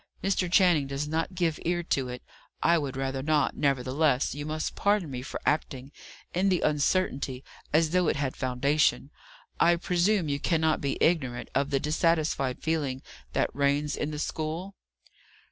[0.23, 0.51] Mr.
[0.51, 2.23] Channing does not give ear to it;
[2.63, 5.91] I would rather not; nevertheless, you must pardon me for acting,
[6.33, 9.11] in the uncertainty, as though it had foundation.
[9.59, 13.03] I presume you cannot be ignorant of the dissatisfied feeling
[13.33, 14.73] that reigns in the school?"